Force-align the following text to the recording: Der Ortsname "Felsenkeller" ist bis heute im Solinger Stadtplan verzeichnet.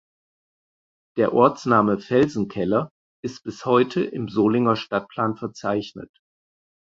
Der 1.15 1.31
Ortsname 1.33 1.99
"Felsenkeller" 1.99 2.89
ist 3.23 3.43
bis 3.43 3.65
heute 3.65 4.03
im 4.03 4.29
Solinger 4.29 4.75
Stadtplan 4.75 5.35
verzeichnet. 5.37 6.09